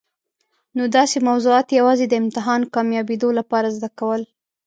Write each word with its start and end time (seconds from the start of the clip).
نو 0.77 0.83
داسي 0.95 1.19
موضوعات 1.29 1.67
یوازي 1.79 2.05
د 2.09 2.13
امتحان 2.23 2.61
کامیابېدو 2.75 3.29
لپاره 3.39 3.67
زده 3.75 3.89
کول. 3.99 4.21